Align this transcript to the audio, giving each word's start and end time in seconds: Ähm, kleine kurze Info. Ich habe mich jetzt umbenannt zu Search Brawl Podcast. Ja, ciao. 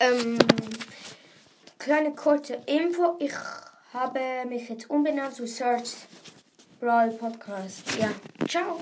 Ähm, 0.00 0.38
kleine 1.78 2.14
kurze 2.14 2.54
Info. 2.66 3.16
Ich 3.18 3.32
habe 3.92 4.20
mich 4.48 4.68
jetzt 4.68 4.88
umbenannt 4.90 5.34
zu 5.34 5.46
Search 5.46 5.94
Brawl 6.80 7.10
Podcast. 7.10 7.82
Ja, 7.98 8.10
ciao. 8.46 8.80